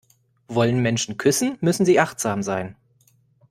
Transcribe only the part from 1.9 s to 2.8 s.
achtsam sein.